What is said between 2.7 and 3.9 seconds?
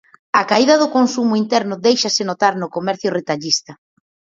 comercio retallista.